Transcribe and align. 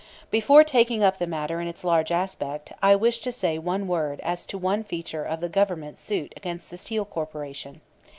Before 0.31 0.63
taking 0.63 1.03
up 1.03 1.19
the 1.19 1.27
matter 1.27 1.61
in 1.61 1.67
its 1.67 1.83
large 1.83 2.11
aspect, 2.11 2.73
I 2.81 2.95
wish 2.95 3.19
to 3.19 3.31
say 3.31 3.59
one 3.59 3.85
word 3.87 4.19
as 4.21 4.47
to 4.47 4.57
one 4.57 4.83
feature 4.83 5.23
of 5.25 5.41
the 5.41 5.47
Government 5.47 5.95
suit 5.95 6.33
against 6.35 6.71
the 6.71 6.77
Steel 6.77 7.05
Corporation. 7.05 7.81